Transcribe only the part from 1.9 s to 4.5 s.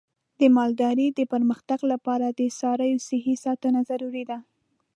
لپاره د څارویو صحي ساتنه ضروري ده.